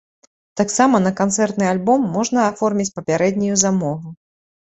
Таксама 0.61 1.01
на 1.07 1.09
канцэртны 1.19 1.67
альбом 1.73 2.07
можна 2.15 2.45
аформіць 2.51 2.89
папярэднюю 2.97 3.59
замову. 3.65 4.15